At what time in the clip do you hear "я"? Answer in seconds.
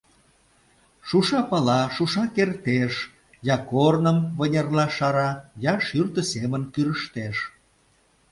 3.53-3.57, 5.73-5.75